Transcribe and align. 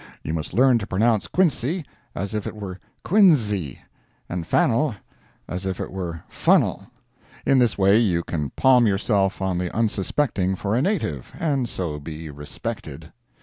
You 0.23 0.33
must 0.33 0.51
learn 0.55 0.79
to 0.79 0.87
pronounce 0.87 1.27
Quincy 1.27 1.85
as 2.15 2.33
if 2.33 2.47
it 2.47 2.55
were 2.55 2.79
Quinzy, 3.05 3.77
and 4.27 4.47
Fanueil 4.47 4.95
as 5.47 5.63
if 5.67 5.79
it 5.79 5.91
were 5.91 6.23
Funnel. 6.27 6.87
In 7.45 7.59
this 7.59 7.77
way 7.77 7.99
you 7.99 8.23
can 8.23 8.49
palm 8.49 8.87
yourself 8.87 9.43
on 9.43 9.59
the 9.59 9.71
unsuspecting 9.75 10.55
for 10.55 10.75
a 10.75 10.81
native, 10.81 11.31
and 11.39 11.69
so 11.69 11.99
be 11.99 12.31
respected. 12.31 13.13